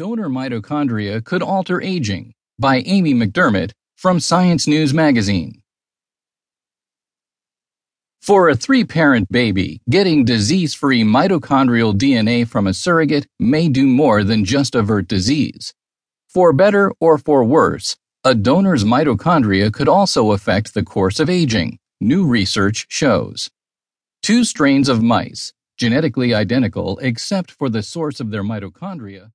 [0.00, 5.60] Donor Mitochondria Could Alter Aging by Amy McDermott from Science News Magazine.
[8.22, 13.86] For a three parent baby, getting disease free mitochondrial DNA from a surrogate may do
[13.86, 15.74] more than just avert disease.
[16.30, 21.78] For better or for worse, a donor's mitochondria could also affect the course of aging,
[22.00, 23.50] new research shows.
[24.22, 29.28] Two strains of mice, genetically identical except for the source of their mitochondria,